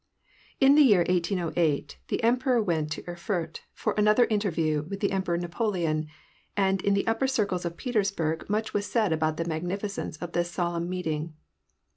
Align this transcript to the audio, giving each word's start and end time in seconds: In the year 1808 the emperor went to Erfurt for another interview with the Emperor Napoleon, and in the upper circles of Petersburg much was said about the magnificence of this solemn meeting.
In 0.59 0.73
the 0.73 0.81
year 0.81 1.05
1808 1.07 1.99
the 2.07 2.23
emperor 2.23 2.59
went 2.59 2.91
to 2.93 3.07
Erfurt 3.07 3.61
for 3.71 3.93
another 3.93 4.25
interview 4.25 4.81
with 4.89 4.99
the 4.99 5.11
Emperor 5.11 5.37
Napoleon, 5.37 6.07
and 6.57 6.81
in 6.81 6.95
the 6.95 7.05
upper 7.05 7.27
circles 7.27 7.65
of 7.65 7.77
Petersburg 7.77 8.49
much 8.49 8.73
was 8.73 8.87
said 8.91 9.13
about 9.13 9.37
the 9.37 9.45
magnificence 9.45 10.17
of 10.17 10.31
this 10.31 10.49
solemn 10.49 10.89
meeting. 10.89 11.35